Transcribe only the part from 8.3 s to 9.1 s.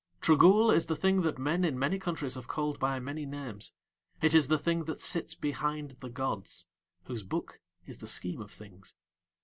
of Things.